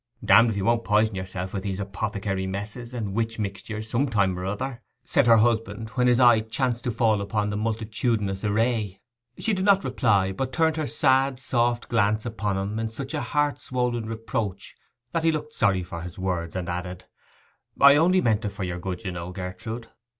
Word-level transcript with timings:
'Damned 0.25 0.49
if 0.49 0.57
you 0.57 0.65
won't 0.65 0.83
poison 0.83 1.13
yourself 1.13 1.53
with 1.53 1.61
these 1.61 1.79
apothecary 1.79 2.47
messes 2.47 2.91
and 2.91 3.13
witch 3.13 3.37
mixtures 3.37 3.87
some 3.87 4.09
time 4.09 4.35
or 4.39 4.43
other,' 4.47 4.81
said 5.03 5.27
her 5.27 5.37
husband, 5.37 5.89
when 5.89 6.07
his 6.07 6.19
eye 6.19 6.39
chanced 6.39 6.83
to 6.83 6.89
fall 6.89 7.21
upon 7.21 7.51
the 7.51 7.55
multitudinous 7.55 8.43
array. 8.43 8.99
She 9.37 9.53
did 9.53 9.63
not 9.63 9.83
reply, 9.83 10.31
but 10.31 10.51
turned 10.51 10.77
her 10.77 10.87
sad, 10.87 11.37
soft 11.37 11.87
glance 11.87 12.25
upon 12.25 12.57
him 12.57 12.79
in 12.79 12.89
such 12.89 13.11
heart 13.11 13.61
swollen 13.61 14.07
reproach 14.07 14.73
that 15.11 15.23
he 15.23 15.31
looked 15.31 15.53
sorry 15.53 15.83
for 15.83 16.01
his 16.01 16.17
words, 16.17 16.55
and 16.55 16.67
added, 16.67 17.05
'I 17.79 17.95
only 17.97 18.21
meant 18.21 18.43
it 18.43 18.49
for 18.49 18.63
your 18.63 18.79
good, 18.79 19.03
you 19.03 19.11
know, 19.11 19.31
Gertrude. 19.31 19.89